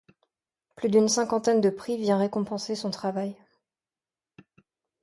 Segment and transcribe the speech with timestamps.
[0.75, 3.35] Plus d’une cinquantaine de prix vient récompenser son travail.